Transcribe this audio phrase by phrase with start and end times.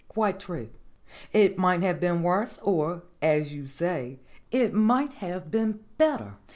[0.07, 0.69] "Quite true.
[1.31, 4.17] It might have been worse, or, as you say,
[4.49, 6.37] it might have been better.